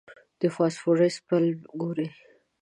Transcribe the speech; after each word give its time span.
د 0.39 0.41
باسفورس 0.53 1.15
پل 1.27 1.45
ګورې. 1.81 2.07